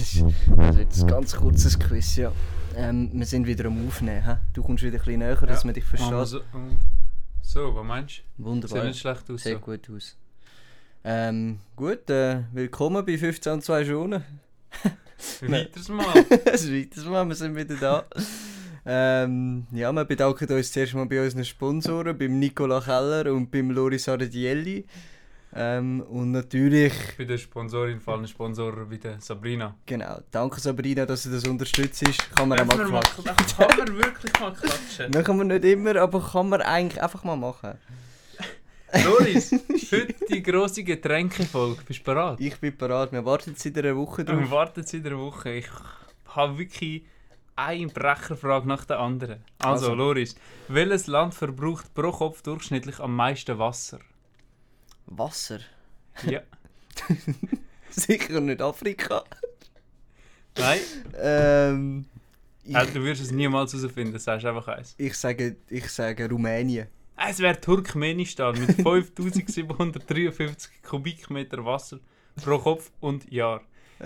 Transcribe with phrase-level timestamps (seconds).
[0.00, 0.24] Das ist
[0.56, 2.32] also jetzt ein ganz kurzes Quiz, ja.
[2.74, 4.24] Ähm, wir sind wieder am Aufnehmen.
[4.24, 4.32] He?
[4.54, 6.10] Du kommst wieder ein bisschen näher, dass man dich versteht.
[6.10, 6.40] Ah, so,
[7.42, 8.22] so, was meinst du?
[8.22, 8.84] Sieht Wunderbar.
[8.84, 9.42] nicht schlecht aus.
[9.42, 9.60] Sehr So.
[9.60, 10.16] gut aus.
[11.04, 14.24] Ähm, gut, äh, willkommen bei 15 und 2 Stunden.
[15.42, 16.06] Weiteres Mal.
[16.16, 18.04] Ein weiteres Mal, wir sind wieder da.
[18.86, 23.70] ähm, ja, wir bedanken uns zuerst mal bei unseren Sponsoren, beim Nicola Keller und beim
[23.70, 24.86] Loris Ardielli.
[25.52, 29.74] Ähm, und natürlich, Bei der Sponsorin fallen Sponsoren wie der Sabrina.
[29.84, 32.04] genau, danke Sabrina, dass du das unterstützt.
[32.36, 33.56] Kann man auch mal wir mal- klatschen.
[33.56, 35.10] Kann man wirklich mal klatschen?
[35.14, 37.78] Machen wir nicht immer, aber kann man eigentlich einfach mal machen.
[39.04, 39.50] Loris,
[39.92, 41.82] heute die grosse Getränkefolge.
[41.86, 42.40] Bist du bereit?
[42.40, 44.50] Ich bin bereit, wir warten seit einer Woche Wir drauf.
[44.50, 45.50] warten seit einer Woche.
[45.52, 45.68] Ich
[46.28, 47.02] habe wirklich
[47.56, 49.42] eine Brecherfrage nach der anderen.
[49.58, 49.94] Also, Also.
[49.94, 50.34] Loris,
[50.68, 53.98] welches Land verbraucht pro Kopf durchschnittlich am meisten Wasser?
[55.10, 55.60] Wasser?
[56.26, 56.40] Ja.
[57.90, 59.24] Sicher nicht Afrika.
[60.56, 60.80] Nein?
[61.20, 62.04] Ähm,
[62.64, 64.94] ich, Ja, du wirst es niemals herausfinden, sagst einfach eins.
[64.98, 66.86] ich, sage, ich sage Rumänien.
[67.28, 71.98] Es wäre Turkmenistan mit 5753 Kubikmeter Wasser
[72.42, 73.60] pro Kopf und Jahr.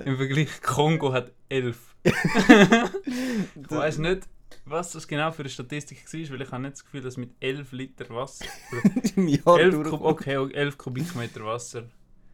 [0.04, 1.78] Im Vergleich Kongo hat 11.
[2.04, 4.22] ich weiß nicht,
[4.64, 7.30] was das genau für eine Statistik war, weil ich habe nicht das Gefühl, dass mit
[7.40, 8.46] 11 Liter Wasser.
[9.16, 9.90] Im Jahr 11, durch.
[9.90, 11.84] Kub, okay, 11 Kubikmeter Wasser.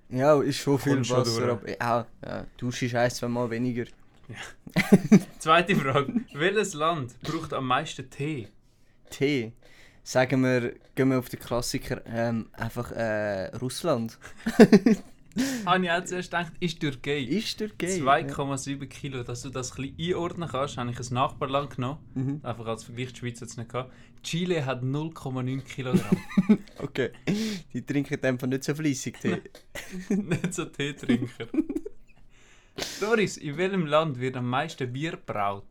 [0.08, 1.58] Ja, ist schon viel schon Wasser.
[1.58, 1.80] durch.
[1.80, 3.84] aber ja, ja, Dusche ist ein, zwei Mal weniger.
[5.39, 6.12] Zweite Frage.
[6.33, 8.48] Welches Land braucht am meisten Tee?
[9.11, 9.52] Tee.
[10.02, 14.19] Sagen wir, gehen wir auf den Klassiker, ähm, einfach äh, Russland.
[15.64, 17.20] Habe ich auch zuerst gedacht, ist Türkei.
[17.20, 17.86] Ist Türkei?
[17.86, 19.23] 2,7 Kilo.
[19.23, 21.98] Dass du das ein bisschen einordnen kannst, habe ich ein Nachbarland genommen.
[22.14, 22.23] Ja.
[22.23, 22.41] Mhm.
[22.42, 23.92] Einfach als Vergleich, die Schweiz hat es nicht gehabt.
[24.23, 26.19] Chile hat 0,9 Kilogramm.
[26.78, 27.11] Okay.
[27.73, 29.42] Die trinken einfach nicht so fließig Tee.
[30.08, 31.47] nicht so Teetrinker.
[33.01, 35.64] Doris, in welchem Land wird am meisten Bier braut?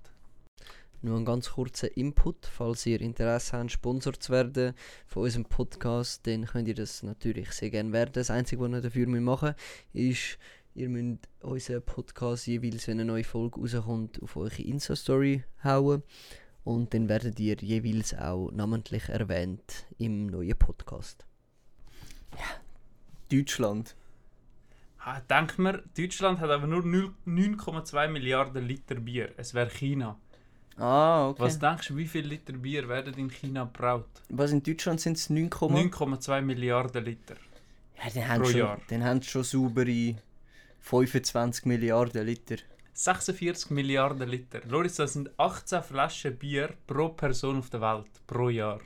[1.01, 4.73] Nur ein ganz kurzer Input, falls ihr Interesse habt, Sponsor zu werden
[5.07, 8.11] von unserem Podcast, dann könnt ihr das natürlich sehr gerne werden.
[8.13, 9.55] Das Einzige, was ihr dafür machen
[9.93, 10.39] müsst, ist,
[10.75, 16.03] ihr müsst unseren Podcast jeweils, wenn eine neue Folge rauskommt, auf eure Insta-Story hauen.
[16.65, 21.25] Und dann werdet ihr jeweils auch namentlich erwähnt im neuen Podcast.
[22.33, 22.59] Ja.
[23.31, 23.95] Deutschland.
[24.99, 29.31] Ah, Denk mir, Deutschland hat aber nur 0 9,2 Milliarden Liter Bier.
[29.37, 30.19] Es wäre China.
[30.79, 31.41] Ah, okay.
[31.41, 34.07] Was Was, denkst du, wie viel Liter Bier werden in China braut?
[34.51, 37.35] in Deutschland sind es 9, 9,2 Milliarden Liter.
[37.97, 38.81] ja, dann haben pro schon, Jahr.
[38.89, 40.15] dann haben sie schon saubere
[40.79, 42.55] 25 Milliarden Liter.
[42.93, 44.61] 46 Milliarden Liter.
[44.67, 48.07] Loris, das sind 18 Flaschen Bier pro Person auf der Welt.
[48.27, 48.79] Pro Jahr.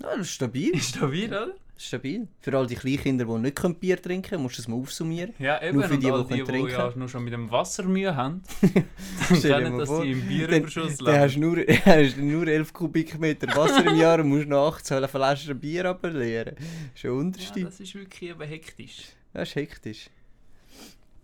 [0.00, 0.70] Ja, das ist stabil.
[0.76, 1.54] Ist stabil, oder?
[1.80, 2.26] Stabil.
[2.40, 5.32] Für all die Kleinkinder, die nicht können Bier trinken können, musst du das mal aufsummieren.
[5.38, 5.76] Ja, eben.
[5.78, 6.70] Nur für und die, all die die, die, können trinken.
[6.72, 8.42] ja nur schon mit dem Wasser Mühe haben,
[9.30, 11.54] mal dass vor, die im Bierüberschuss dann hast leben.
[11.54, 15.84] du nur, hast nur 11 Kubikmeter Wasser im Jahr und musst noch 18 Flaschen Bier
[15.84, 16.56] ableeren.
[16.56, 17.64] Das ist schon Ja, unterste.
[17.64, 19.02] das ist wirklich eben hektisch.
[19.32, 20.10] das ist hektisch.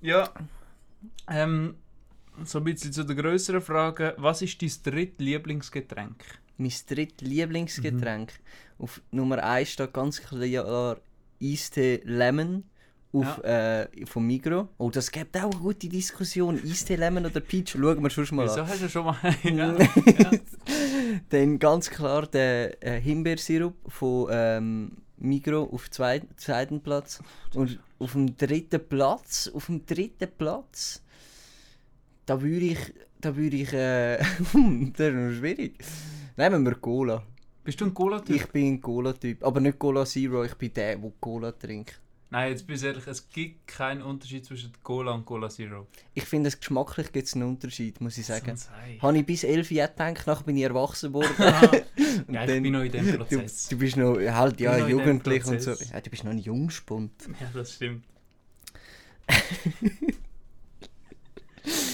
[0.01, 0.31] Ja.
[1.29, 1.75] Ähm,
[2.45, 4.15] so ein bisschen zu der grösseren Frage.
[4.19, 6.25] Was ist dein drittlieblingsgetränk?
[6.57, 8.33] Mein drittlieblingsgetränk.
[8.33, 8.85] Mhm.
[8.85, 10.99] Auf Nummer 1 steht ganz klar
[11.43, 12.65] Eistee Lemon.
[13.13, 14.69] Auf, äh, vom Migro.
[14.77, 16.61] Oh, das gibt auch eine gute Diskussion.
[16.65, 17.71] Eistee Lemon oder Peach?
[17.71, 18.49] Schauen wir schon mal an.
[18.49, 19.17] Wieso hast du schon mal...
[19.45, 20.31] ja, ja.
[21.29, 27.21] Dann ganz klar der äh, Himbeersirup von ähm, Migro auf zwei, zweiten Platz.
[27.55, 31.03] Und auf dem dritten Platz, auf dem dritten Platz,
[32.27, 35.79] da würde ich, da würde ich, äh, das ist noch schwierig.
[36.37, 37.23] Nehmen wir Cola.
[37.63, 38.37] Bist du ein Cola-Typ?
[38.37, 42.01] Ich bin ein Cola-Typ, aber nicht Cola Zero, ich bin der, der Cola trinkt.
[42.31, 45.87] Nein, jetzt bin ich ehrlich, es gibt keinen Unterschied zwischen Cola und Cola Zero.
[46.15, 48.59] Ich finde, es geschmacklich gibt es einen Unterschied, muss ich sagen.
[49.01, 51.29] Habe ich bis 11 Jahre gedacht, nachher bin ich erwachsen geworden.
[52.27, 53.69] Und ja, ich dann- bin noch in dem Du, Prozess.
[53.69, 55.71] du bist noch halt ja noch jugendlich und so.
[55.73, 57.13] Ja, du bist noch ein Jungspund.
[57.41, 58.05] Ja, das stimmt.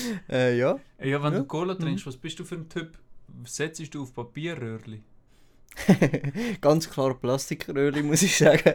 [0.28, 0.78] Äh, ja.
[1.02, 1.38] Ja, wenn Ja.
[1.40, 2.98] du Cola trinkst, was bist du für ein Typ?
[3.44, 5.02] Setzt du auf Papierröhrli?
[6.60, 8.74] Ganz klar Plastikröhrli, muss ich sagen.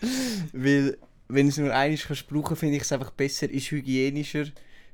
[0.52, 4.46] Weil, wenn es nur eines kannst brauchen, finde ich es einfach besser, ist hygienischer,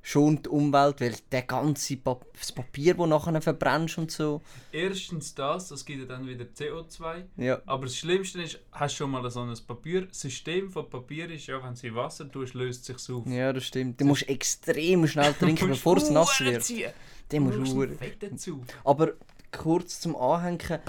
[0.03, 4.41] schont die Umwelt, weil der ganze Pap das Papier, das nachher verbrennst und so.
[4.73, 7.25] Erstens das, das gibt ja dann wieder CO2.
[7.37, 7.61] Ja.
[7.67, 10.07] Aber das Schlimmste ist, hast du schon mal so ein Papier.
[10.07, 13.27] Das System von Papier ist ja, wenn du Wasser tust, löst es sich auf.
[13.27, 14.01] Ja, das stimmt.
[14.01, 16.63] Du musst extrem schnell trinken, bevor es nass wird.
[16.63, 16.93] Ziehen.
[17.31, 17.87] Den musst du
[18.19, 18.63] dazu.
[18.85, 19.13] Aber
[19.53, 20.81] kurz zum Anhängen.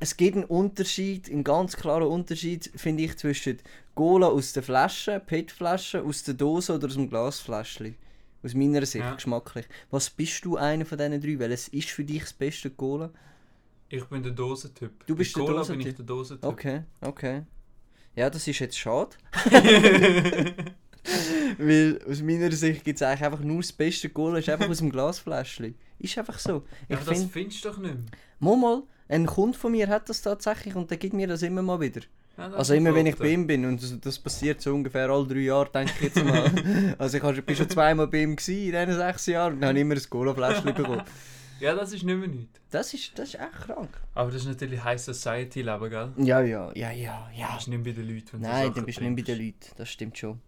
[0.00, 3.58] Es gibt einen Unterschied, einen ganz klaren Unterschied, finde ich, zwischen
[3.94, 7.94] Cola aus der Flasche, PET-Flasche, aus der Dose oder aus dem Glasfläschchen.
[8.44, 9.14] Aus meiner Sicht, Ja.
[9.14, 9.66] geschmacklich.
[9.90, 11.38] Was bist du einer von diesen drei?
[11.38, 13.10] Welches ist für dich das beste Cola?
[13.88, 15.06] Ich bin der Dosentyp.
[15.06, 15.88] Du bist Bei der Cola bin Dosentyp?
[15.88, 16.48] ich der Dosentyp.
[16.50, 17.42] Okay, okay.
[18.16, 19.10] Ja, das ist jetzt schade.
[21.58, 24.78] Weil aus meiner Sicht gibt es eigentlich einfach nur das beste Cola, ist einfach aus
[24.78, 25.74] dem Glasfläschchen.
[25.98, 26.52] Ist einfach so.
[26.52, 28.04] Ja, Ich aber das finde, findest du doch nicht mehr.
[28.38, 31.62] mal, mal, ein Kunde von mir hat das tatsächlich und der gibt mir das immer
[31.62, 32.00] mal wieder.
[32.38, 35.26] Ja, Also immer wenn ich bei ihm bin und das, das passiert so ungefähr alle
[35.26, 36.50] drei Jahre, denke ich jetzt mal.
[36.98, 39.80] also ich bin schon zweimal bei ihm gewesen in diesen sechs Jahren und dann habe
[39.80, 41.02] immer ein Cola-Fläschchen bekommen.
[41.60, 42.58] Ja, das ist nicht mehr nichts.
[42.70, 43.90] Das ist, das ist echt krank.
[44.14, 46.12] Aber das ist natürlich High Society Leben, gell?
[46.16, 47.54] Ja, ja, ja, ja, Du ja.
[47.54, 49.46] bist nicht bei den Leuten, wenn du Nein, dann bist du nicht bei den.
[49.46, 50.40] Leuten, das stimmt schon.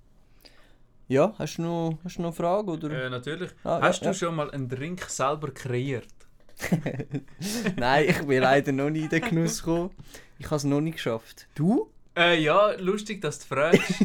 [1.06, 2.70] Ja, hast du noch, hast du noch eine Frage?
[2.70, 3.04] Oder?
[3.04, 3.50] Äh, natürlich.
[3.62, 4.14] Ah, Hast ja, du ja.
[4.14, 6.08] schon mal einen Drink selber kreiert?
[7.76, 9.90] Nein, ich bin leider noch nie in den Genuss gekommen.
[10.38, 11.46] Ich habe es noch nicht geschafft.
[11.54, 11.90] Du?
[12.16, 13.82] Äh, ja, lustig, dass du fragst.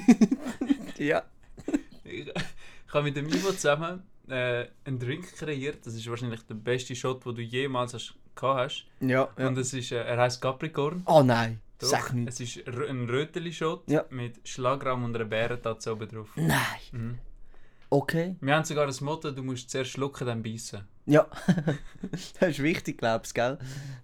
[0.98, 1.24] Ja.
[2.04, 5.86] ich, ich habe mit dem Ivo zusammen äh, einen Drink kreiert.
[5.86, 8.86] Das ist wahrscheinlich der beste Shot, den du jemals hast, gehabt hast.
[9.00, 9.48] Ja, ja.
[9.48, 11.04] Und es ist, äh, er heißt Capricorn.
[11.06, 12.28] Oh nein, Doch, sag nicht.
[12.28, 14.04] Es ist ein Röteli-Shot Ja.
[14.10, 16.28] mit Schlagrahm und einer Bärentatze oben drauf.
[16.36, 16.58] Nein.
[16.92, 17.20] Mhm.
[17.92, 18.36] Okay.
[18.42, 20.82] Wir haben sogar das Motto, du musst zuerst schlucken, dann beißen.
[21.08, 21.26] Ja.
[22.40, 23.58] das ist wichtig, glaubst du, gell?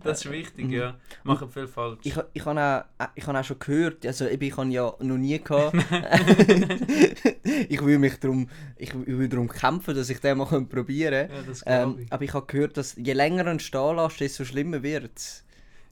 [0.04, 0.72] Das ist wichtig, Mhm.
[0.74, 0.96] ja.
[1.24, 2.00] Machen viel falsch.
[2.02, 2.60] Ich, ich habe
[2.98, 5.76] auch, äh, ich hab auch schon gehört, also ich habe ja noch nie gehabt.
[7.70, 11.46] ich will mich darum, ich will darum kämpfen, dass ich den mal probieren kann.
[11.66, 15.12] ja, Ähm, aber ich habe gehört, dass je länger ein stehen lässt, desto schlimmer wird
[15.16, 15.45] es.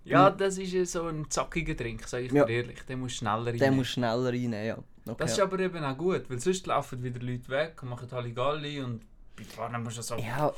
[0.06, 2.46] Ja, das ist ja so ein zackiger Drink, sage ich Ja.
[2.46, 2.82] dir ehrlich.
[2.88, 3.58] Der muss schneller rein.
[3.58, 4.78] Der muss schneller rein, ja.
[5.06, 5.16] Okay.
[5.18, 8.82] Das ist aber eben auch gut, weil sonst laufen wieder Leute weg und machen Halligalli
[8.82, 9.02] und
[9.36, 10.16] bei vorne musst du so...
[10.18, 10.54] ja,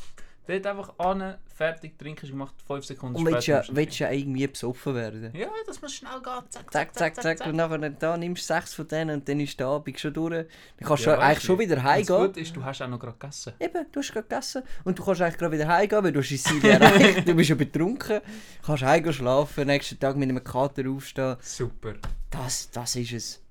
[0.47, 4.45] Dort einfach an, fertig, trinkst gemacht, 5 Sekunden und willst ja, du willst ja irgendwie
[4.45, 5.31] besoffen werden.
[5.35, 6.43] Ja, das muss schnell gehen.
[6.49, 9.59] Zack, Zack, zack, zack, und nachher da nimmst du sechs von denen und dann ist
[9.59, 10.31] der Abend schon durch.
[10.77, 11.63] Dann kannst du eigentlich schon du.
[11.63, 12.27] wieder Das heimgehen.
[12.27, 13.53] Gute ist, du hast auch noch gerade gegessen.
[13.59, 16.29] Eben, du hast gerade gegessen und du kannst eigentlich gerade wieder heimgehen, weil du hast
[16.29, 18.21] dein Ziel erreicht, du bist ja betrunken,
[18.63, 21.37] kannst heimgehen schlafen, nächsten Tag mit einem Kater aufstehen.
[21.41, 21.93] Super.
[22.29, 23.41] Das, das ist es.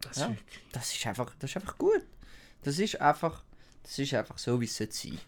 [0.00, 0.34] Das Ja.
[0.70, 2.04] Das ist einfach, das ist einfach gut.
[2.62, 3.42] Das ist einfach,
[3.82, 5.18] das ist einfach so, wie es sollte sein.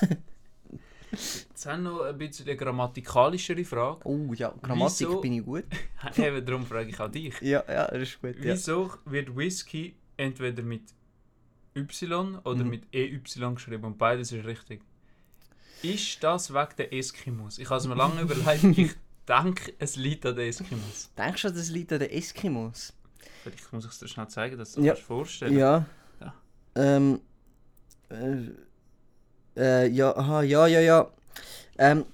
[1.12, 4.00] Jetzt haben wir noch ein bisschen eine grammatikalischere Frage.
[4.04, 5.64] Oh ja, Grammatik Wieso- bin ich gut.
[6.16, 7.40] Eben darum frage ich auch dich.
[7.40, 8.36] Ja, ja, das ist gut.
[8.36, 8.52] Ja.
[8.54, 10.82] Wieso wird Whisky entweder mit
[11.74, 12.70] Y oder Mhm.
[12.70, 13.20] mit EY
[13.54, 13.84] geschrieben?
[13.84, 14.82] Und beides ist richtig.
[15.82, 17.58] Ist das wegen der Eskimos?
[17.58, 18.64] Ich habe es mir lange überlegt.
[18.78, 18.94] Ich
[19.28, 21.10] denke, es liegt an den Eskimos.
[21.16, 22.92] Denkst du, das liegt an den Eskimos?
[23.42, 24.94] Vielleicht muss ich es dir schnell zeigen, dass du Ja.
[24.94, 25.84] das vorstellen Ja.
[26.20, 26.34] Ja.
[26.74, 27.20] Ähm.
[28.08, 28.50] Äh,
[29.56, 31.10] äh, ja, aha, ja, ja, ja.
[31.78, 32.04] Ähm,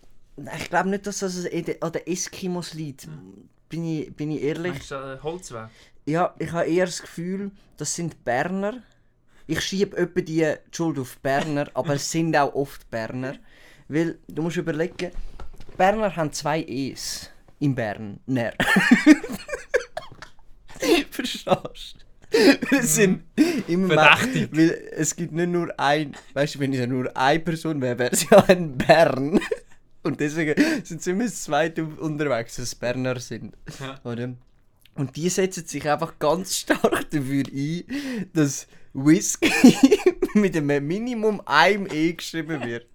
[0.59, 3.09] ich glaube nicht, dass das an den- Eskimos liegt.
[3.69, 4.73] Bin ich, bin ich ehrlich?
[4.73, 5.69] Meinst du äh, Holzweg?
[6.07, 8.83] Ja, ich habe eher das Gefühl, das sind Berner.
[9.47, 13.37] Ich schiebe etwa die Schuld auf Berner, aber es sind auch oft Berner.
[13.89, 15.11] Weil, du musst überlegen,
[15.77, 18.21] Berner haben zwei E's in Bern.
[21.11, 22.02] Verstehst
[22.71, 23.23] Es sind
[23.69, 24.49] immer Verdächtig.
[24.53, 27.99] Weil es gibt nicht nur ein, weißt du, wenn es ja nur eine Person wäre,
[27.99, 29.41] wäre es ja ein Bern.
[30.03, 33.55] Und deswegen sind zumindest zwei unterwegs, dass Berner sind.
[33.79, 34.01] Ja.
[34.11, 34.35] Oder?
[34.95, 37.85] Und die setzen sich einfach ganz stark dafür ein,
[38.33, 39.53] dass Whisky
[40.35, 42.87] mit einem Minimum einem E geschrieben wird.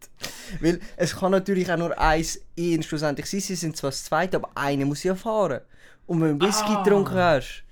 [0.62, 4.38] Weil es kann natürlich auch nur eins E schlussendlich sein, sie sind zwar das zweite,
[4.38, 5.62] aber einer muss ja fahren.
[6.06, 6.84] Und wenn du Whisky Ah.
[6.84, 7.64] getrunken hast,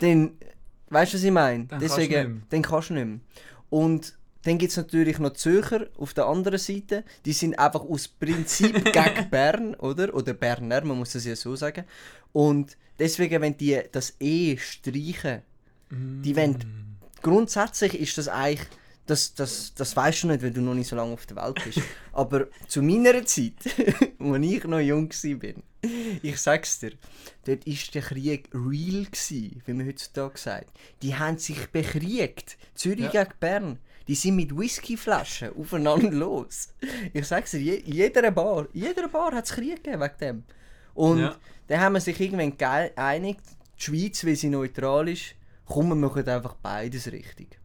[0.00, 0.32] dann,
[0.94, 1.66] weißt du, was ich meine?
[1.66, 2.30] Dann kannst du nicht mehr.
[2.50, 3.20] dann kannst du nicht mehr.
[3.70, 7.04] Und dann gibt es natürlich noch Zürcher auf der anderen Seite.
[7.24, 10.14] Die sind einfach aus Prinzip gegen Bern, oder?
[10.14, 11.84] Oder Berner, man muss das ja so sagen.
[12.32, 15.42] Und deswegen, wenn die das E streichen,
[15.90, 16.58] die wollen,
[17.22, 18.68] grundsätzlich ist das eigentlich,
[19.06, 21.60] das, das, das weißt du nicht, weil du noch nicht so lange auf der Welt
[21.64, 21.80] bist.
[22.12, 23.52] Aber zu meiner Zeit,
[24.18, 25.62] als ich noch jung war,
[26.22, 26.92] ich sag's dir,
[27.44, 30.70] dort war der Krieg real, gewesen, wie man heutzutage sagt.
[31.02, 32.56] Die haben sich bekriegt.
[32.74, 33.24] Zürich Ja.
[33.24, 33.78] gegen Bern.
[34.08, 36.68] Die sind mit Whiskyflaschen aufeinander los.
[37.12, 40.44] Ich sag's dir, je, jeder Bar, jeder Bar hat es Krieg gegeben wegen dem.
[40.94, 41.36] Und Ja.
[41.68, 43.40] dann haben wir sich irgendwann geeinigt,
[43.78, 45.34] die Schweiz, weil sie neutral ist,
[45.66, 47.58] komm, wir machen einfach beides richtig.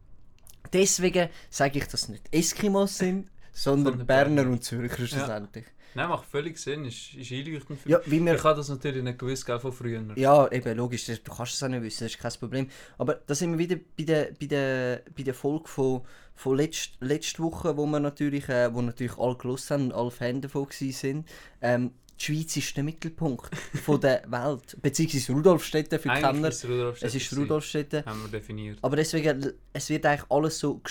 [0.74, 5.66] Deswegen sage ich, dass es nicht Eskimos sind, sondern Berner und Zürcher schlussendlich.
[5.96, 6.86] Nein, macht völlig Sinn.
[6.86, 9.74] Ist, ist einleuchtend für Ja, wie wir Ich habe das natürlich nicht gewusst, gell, von
[9.74, 10.02] früher.
[10.16, 12.70] Ja, eben, logisch, du kannst es auch nicht wissen, das ist kein Problem.
[12.98, 16.02] Aber da sind wir wieder bei der, bei der, bei der Folge von,
[16.36, 20.12] von letzt, letzter Woche, wo wir natürlich, äh, wo natürlich alle gelost haben und alle
[20.12, 21.28] Fans davon sind.
[21.62, 23.50] Ähm, die Schweiz ist der Mittelpunkt
[23.84, 24.78] von der Welt.
[24.82, 26.48] Beziehungsweise Rudolfstädte für Eigentlich Kenner.
[26.50, 27.38] ist es ist.
[27.38, 28.04] Rudolfstädte.
[28.06, 28.78] Haben wir definiert.
[28.82, 30.82] Aber deswegen, es wird eigentlich alles so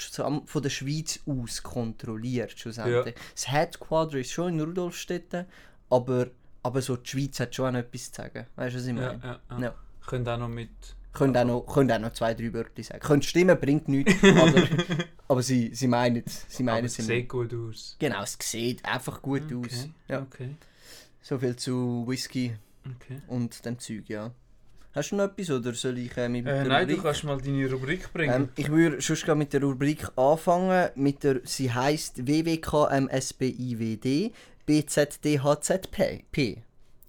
[0.47, 3.14] von der Schweiz aus kontrolliert, schlussendlich.
[3.35, 5.47] Das Headquarter ist schon in Rudolfstädte,
[5.90, 6.28] aber,
[6.62, 8.47] aber so die Schweiz hat schon auch etwas zu sagen.
[8.56, 9.20] Weißt du, was ich Ja, meine?
[9.23, 9.61] ja, ja.
[9.61, 9.75] Ja.
[10.06, 10.70] Könnt auch noch mit.
[11.12, 13.00] Könnt auch, noch, könnt auch noch zwei, drei Wörter sagen.
[13.00, 14.62] Könnt stimmen, bringt nichts, aber,
[15.28, 16.47] aber sie, sie meinen es.
[16.49, 17.97] Sie meinen es sieht gut aus.
[17.99, 19.64] Genau, es sieht einfach gut aus.
[19.66, 19.90] Okay.
[20.08, 20.23] Ja.
[20.23, 20.54] Okay.
[21.28, 22.56] So viel zu Whisky
[22.87, 23.20] okay.
[23.26, 24.30] und dem Zeug, ja.
[24.94, 27.04] Hast du noch etwas oder soll ich äh, mit Äh, der nein, du Rubrik?
[27.04, 28.35] kannst mal deine Rubrik bringen.
[28.35, 30.88] Ähm, ich würde schon gerade mit der Rubrik anfangen.
[30.94, 34.06] Mit der, sie heisst WWKMSBIWD
[34.64, 36.62] BZDHZP.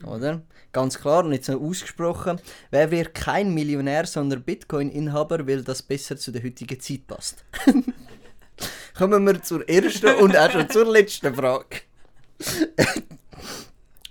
[0.03, 0.41] Oder?
[0.73, 2.41] Ganz klar und jetzt noch ausgesprochen.
[2.71, 7.45] Wer wird kein Millionär, sondern Bitcoin-Inhaber, weil das besser zu der heutigen Zeit passt?
[8.97, 11.77] Kommen wir zur ersten und auch schon zur letzten Frage.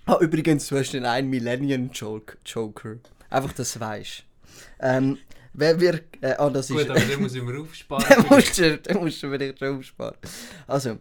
[0.09, 2.97] Ah, übrigens, du hast den einen Millennium Joke- Joker.
[3.31, 4.25] Einfach, dass du weißt.
[4.81, 5.19] Ähm,
[5.53, 6.05] wer wird.
[6.21, 6.91] Äh, ah, das Gut, ist.
[6.91, 8.05] aber den muss ich mir aufsparen.
[8.09, 10.17] Den musst du, den musst du vielleicht schon aufsparen.
[10.67, 10.99] Also,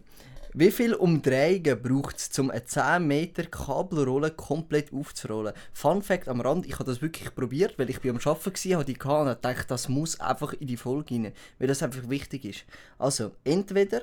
[0.54, 5.52] wie viele Umdrehungen braucht es, um eine 10 Meter Kabelrolle komplett aufzurollen?
[5.72, 8.84] Fun Fact am Rand, ich habe das wirklich probiert, weil ich am Arbeiten war, habe
[8.84, 12.44] die gehabt und dachte, das muss einfach in die Folge rein, weil das einfach wichtig
[12.44, 12.64] ist.
[12.98, 14.02] Also, entweder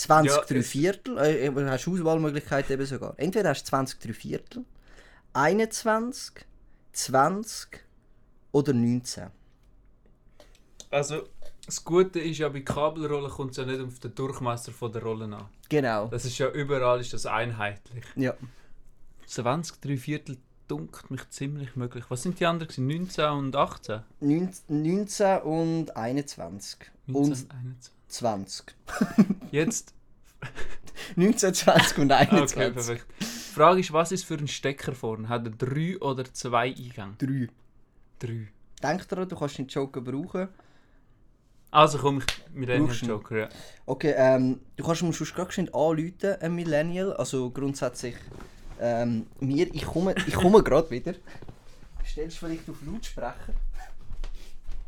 [0.00, 3.12] 20 Ja, Viertel, äh, du hast Auswahlmöglichkeiten eben sogar.
[3.18, 4.64] Entweder hast du 20 drei Viertel,
[5.34, 6.46] 21,
[6.92, 7.84] 20
[8.52, 9.28] oder 19.
[10.90, 11.28] Also,
[11.66, 15.02] das Gute ist ja, bei Kabelrollen kommt es ja nicht auf den Durchmesser von der
[15.02, 15.48] Rolle an.
[15.68, 16.08] Genau.
[16.08, 18.04] Das ist ja überall ist das einheitlich.
[18.16, 18.34] Ja.
[19.26, 22.04] 20, 3 Viertel dunkelt mich ziemlich möglich.
[22.08, 22.68] Was sind die anderen?
[22.68, 22.86] gewesen?
[22.86, 24.00] 19 und 18?
[24.20, 26.90] 19 und 21.
[27.06, 27.99] 19 Und und 21.
[28.10, 28.74] 20.
[29.50, 29.94] Jetzt,
[31.16, 32.74] 19, 20 und okay, 21.
[32.74, 33.06] perfekt.
[33.20, 35.28] Die Frage ist, was ist für ein Stecker vorne?
[35.28, 37.14] Hat er 3 oder 2 Eingänge?
[37.18, 37.48] 3.
[38.20, 38.48] 3.
[38.82, 40.48] Denk daran, du kannst den Joker brauchen.
[41.70, 42.88] Also komm ich mit ihn?
[42.88, 43.48] Joker, ja.
[43.86, 47.12] Okay, ähm, du kannst mir schon gerade anrufen, ein Millennial.
[47.12, 48.16] Also grundsätzlich
[48.80, 49.72] ähm, mir.
[49.72, 51.14] Ich komme, ich komme gerade wieder.
[52.04, 53.54] Stellst du vielleicht auf Lautsprecher?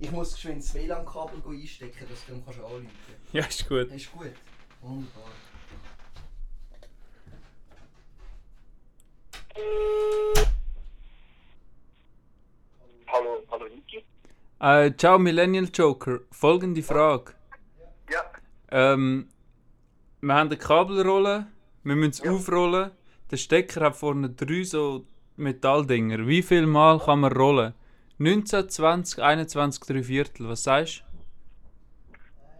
[0.02, 2.88] Ich muss geschwind das WLAN-Kabel einstecken, dass du dann kannst anrufen
[3.32, 3.88] Ja, ist gut.
[3.88, 4.04] kannst.
[4.04, 4.32] Ist gut.
[4.80, 5.30] Wunderbar.
[13.06, 14.04] Hallo, hallo Niki?
[14.60, 16.20] Äh, ciao Millennial Joker.
[16.30, 17.34] Folgende Frage.
[18.10, 18.22] Ja,
[18.70, 19.28] Ähm,
[20.20, 21.46] wir haben eine Kabelrolle,
[21.84, 22.90] wir müssen es aufrollen.
[23.30, 25.06] Der Stecker hat vorne drei so
[25.36, 26.26] Metalldinger.
[26.26, 27.74] Wie viel Mal kann man rollen?
[28.22, 30.48] 19, 20, 21, 3 Viertel.
[30.48, 31.12] Was sagst du?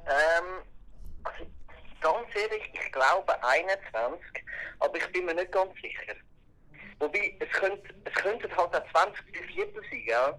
[0.07, 0.63] ähm,
[1.25, 1.45] also
[2.01, 4.21] ganz ehrlich, ich glaube 21,
[4.81, 6.15] aber ich bin mir nicht ganz sicher.
[6.99, 10.35] Wobei, es könnte, es könnten halt auch 20 bis Viertel sein, gell?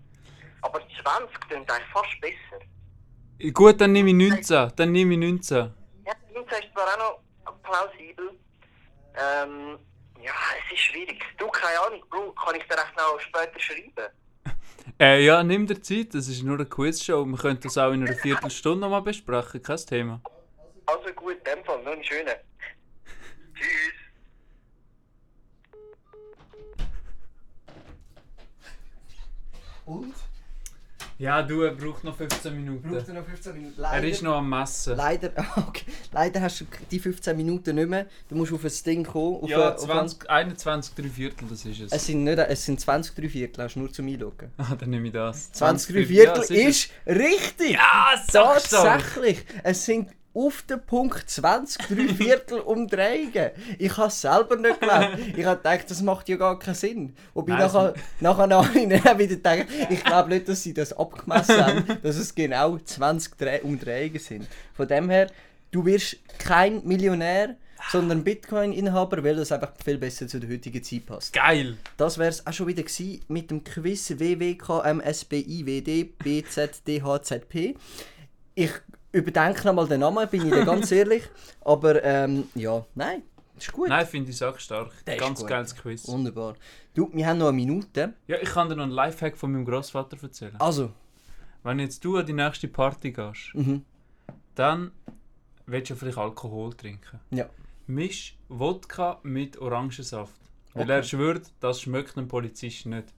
[0.62, 3.54] Aber 20 klingt eigentlich fast besser.
[3.54, 4.72] Gut, dann nehme ich 19.
[4.76, 5.74] Dann nehme ich 19.
[6.06, 8.32] Ja, 19 ist zwar auch noch plausibel.
[9.16, 9.80] Ähm,
[10.22, 11.22] ja, es ist schwierig.
[11.38, 14.14] Du, keine Ahnung, Bro, kann ich dir echt noch später schreiben?
[15.00, 16.14] Äh, ja, nimm dir Zeit.
[16.14, 17.26] Das ist nur eine Quizshow.
[17.26, 19.62] Wir können das auch in einer Viertelstunde nochmal besprechen.
[19.62, 20.22] Kein Thema.
[20.86, 22.36] Also gut, in dem Fall, noch einen schönen.
[23.56, 23.94] Tschüss.
[29.86, 30.33] Und?
[31.20, 32.90] Ja, du, er braucht noch 15 Minuten.
[32.90, 33.74] Braucht er noch 15 Minuten?
[33.78, 34.98] Er Leider, ist noch am Messen.
[34.98, 35.86] leider, okay.
[36.12, 38.08] leider hast du die 15 Minuten nicht mehr.
[38.30, 39.38] Du musst auf ein Ding kommen.
[39.42, 41.92] Auf Ja, ein- auf ein- 20, 21, 3 Viertel, das ist es.
[41.92, 44.52] Es sind, nicht, es sind 20 3 Viertel, hast du nur zum Einloggen.
[44.58, 45.52] Ah, dann nehme ich das.
[45.54, 47.72] 20 3 Ja, Viertel das ist richtig!
[47.72, 48.16] Ja!
[48.32, 49.46] Tatsächlich!
[49.64, 53.52] Es sind auf den Punkt 20 3 Viertel Umdrehungen.
[53.78, 55.18] Ich habe es selber nicht geglaubt.
[55.36, 57.16] Ich habe gedacht, das macht ja gar keinen Sinn.
[57.34, 61.84] Wobei Nein, nachher, nachher auch wieder gedacht, ich glaube nicht, dass sie das abgemessen haben,
[62.02, 64.48] dass es genau 20 Dreh Umdrehungen sind.
[64.74, 65.28] Von dem her,
[65.72, 67.56] du wirst kein Millionär,
[67.92, 71.34] sondern Bitcoin-Inhaber, weil das einfach viel besser zu der heutigen Zeit passt.
[71.34, 71.78] Geil!
[71.98, 77.76] Das wäre es auch schon wieder gewesen mit dem Quiz WWKMSBIWD BZDHZP.
[78.56, 78.72] Ich
[79.14, 81.24] überdenke nochmal den Namen, bin ich dir ganz ehrlich.
[81.62, 83.24] Aber ähm, ja, nein,
[83.58, 83.88] ist gut.
[83.88, 84.92] Nein, finde ich auch stark.
[85.06, 86.08] Ist Ganz geiles Quiz.
[86.08, 86.56] Wunderbar.
[86.94, 88.14] Du, wir haben noch eine Minute.
[88.28, 90.56] Ja, ich kann dir noch einen Lifehack von meinem Großvater erzählen.
[90.60, 90.92] Also,
[91.64, 93.86] Wenn jetzt du an die nächste Party gehst, mhm.
[94.56, 94.92] dann
[95.66, 97.20] willst du vielleicht Alkohol trinken.
[97.32, 97.46] ja.
[97.86, 100.34] Misch Wodka mit Orangensaft.
[100.74, 100.92] Weil Okay.
[100.94, 103.14] er schwört, das schmeckt einem Polizist nicht.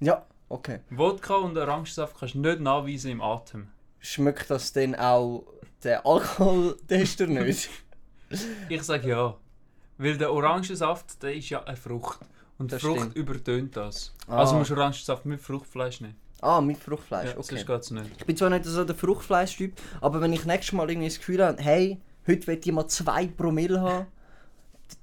[0.00, 0.80] Ja, okay.
[0.88, 3.68] Wodka und Orangensaft kannst du nicht nachweisen im Atem.
[4.00, 5.44] Schmeckt das denn auch
[5.82, 7.68] der Alkoholtester nicht?
[8.68, 9.36] Ich sage ja.
[9.96, 12.20] Weil der Orangensaft, der ist ja eine Frucht.
[12.58, 13.16] Und Das Frucht stimmt.
[13.16, 14.12] übertönt das.
[14.26, 14.38] Ah.
[14.38, 16.16] Also musst du Orangensaft mit Fruchtfleisch nehmen.
[16.40, 17.64] Ah, mit Fruchtfleisch, Ja, okay.
[17.66, 18.10] Sonst nicht.
[18.18, 21.44] Ich bin zwar nicht so der Fruchtfleischtyp, aber wenn ich nächstes Mal irgendwie das Gefühl
[21.44, 24.06] habe, hey, heute will ich mal 2 Promille haben,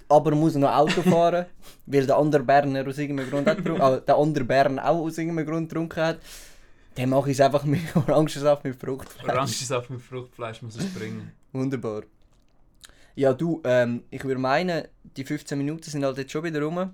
[0.08, 1.46] aber muss noch Auto fahren,
[1.88, 5.46] weil der andere Berner aus irgendeinem Grund getrunken, äh, der andere Berner auch aus irgendeinem
[5.48, 6.20] Grund getrunken hat,
[6.96, 9.30] dann mache ich es einfach mit Orangensaft mit Fruchtfleisch.
[9.30, 11.32] Orangensaft mit Fruchtfleisch muss es bringen.
[11.52, 12.04] Wunderbar.
[13.16, 14.86] Ja, du, ähm, ich würde meinen,
[15.16, 16.94] die 15 Minuten sind halt jetzt schon wieder rum.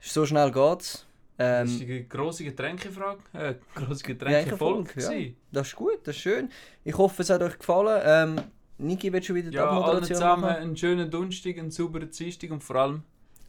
[0.00, 1.04] So schnell geht's.
[1.36, 3.18] das ist Ähm, die grosse Getränkefrage.
[3.34, 5.32] Äh, grosse Getränkefolge, ja.
[5.52, 6.48] das ist gut, das ist schön.
[6.84, 8.02] Ich hoffe, es hat euch gefallen.
[8.38, 8.44] Ähm,
[8.78, 10.56] Niki wird schon wieder die Ja, alle Abmoderation zusammen machen.
[10.56, 13.02] einen schönen Donnerstag, einen sauberen Dienstag und vor allem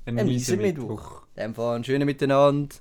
[0.05, 1.23] einen Ein miesen Mittwoch.
[1.37, 2.75] Dem Fall einen schönen Miteinander.